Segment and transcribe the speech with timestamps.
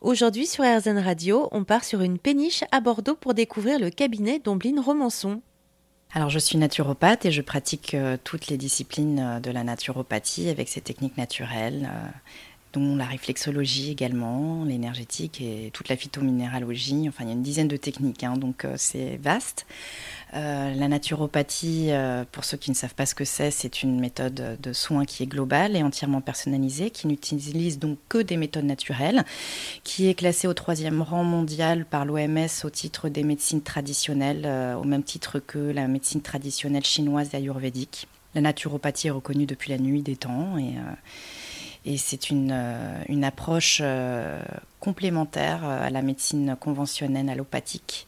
[0.00, 4.38] Aujourd'hui sur RZN Radio, on part sur une péniche à Bordeaux pour découvrir le cabinet
[4.38, 5.42] d'Ombline Romançon.
[6.12, 10.50] Alors je suis naturopathe et je pratique euh, toutes les disciplines euh, de la naturopathie
[10.50, 12.08] avec ses techniques naturelles, euh,
[12.74, 17.06] dont la réflexologie également, l'énergétique et toute la phytominéralogie.
[17.08, 19.66] Enfin, il y a une dizaine de techniques, hein, donc c'est vaste.
[20.34, 23.98] Euh, la naturopathie, euh, pour ceux qui ne savent pas ce que c'est, c'est une
[23.98, 28.64] méthode de soins qui est globale et entièrement personnalisée, qui n'utilise donc que des méthodes
[28.64, 29.24] naturelles,
[29.84, 34.74] qui est classée au troisième rang mondial par l'OMS au titre des médecines traditionnelles, euh,
[34.74, 38.06] au même titre que la médecine traditionnelle chinoise et ayurvédique.
[38.34, 40.74] La naturopathie est reconnue depuis la nuit des temps et
[41.88, 44.40] et c'est une, euh, approche euh,
[44.78, 48.06] complémentaire euh, à la médecine conventionnelle allopathique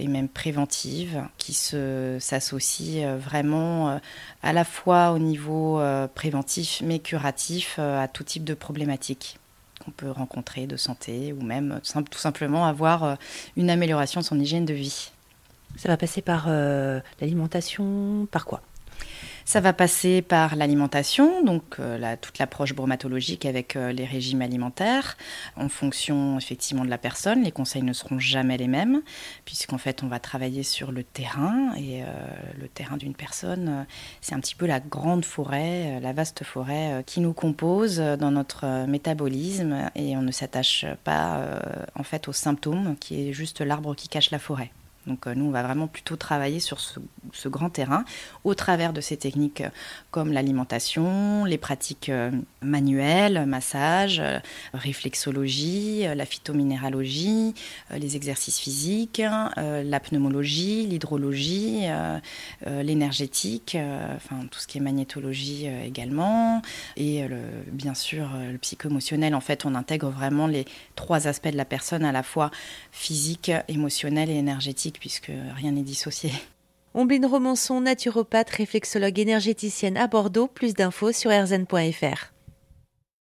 [0.00, 4.00] et même préventive qui s'associe vraiment
[4.42, 5.80] à la fois au niveau
[6.14, 9.38] préventif mais curatif à tout type de problématiques
[9.84, 13.16] qu'on peut rencontrer de santé ou même tout simplement avoir
[13.56, 15.10] une amélioration de son hygiène de vie.
[15.76, 18.62] Ça va passer par l'alimentation, par quoi?
[19.50, 25.16] Ça va passer par l'alimentation, donc euh, toute l'approche bromatologique avec euh, les régimes alimentaires,
[25.56, 27.42] en fonction effectivement de la personne.
[27.42, 29.02] Les conseils ne seront jamais les mêmes,
[29.44, 32.06] puisqu'en fait on va travailler sur le terrain, et euh,
[32.60, 33.86] le terrain d'une personne,
[34.20, 38.86] c'est un petit peu la grande forêt, la vaste forêt qui nous compose dans notre
[38.86, 41.44] métabolisme, et on ne s'attache pas
[41.96, 44.70] en fait aux symptômes, qui est juste l'arbre qui cache la forêt.
[45.06, 48.04] Donc nous, on va vraiment plutôt travailler sur ce grand terrain
[48.44, 49.70] au travers de ces techniques euh,
[50.10, 52.30] comme l'alimentation, les pratiques euh,
[52.62, 54.38] manuelles, massage, euh,
[54.74, 57.54] réflexologie, la phytominéralogie,
[57.96, 59.22] les exercices physiques,
[59.56, 61.82] la pneumologie, l'hydrologie,
[62.66, 63.76] l'énergétique,
[64.16, 66.62] enfin tout ce qui est magnétologie également,
[66.96, 67.24] et
[67.72, 69.34] bien sûr le psycho-émotionnel.
[69.34, 70.64] En fait, on intègre vraiment les
[70.96, 72.50] trois aspects de la personne à la fois
[72.92, 76.32] physique, émotionnel et énergétique, puisque rien n'est dissocié.
[76.94, 80.48] Ombline Romançon, naturopathe, réflexologue énergéticienne à Bordeaux.
[80.48, 82.32] Plus d'infos sur rzn.fr.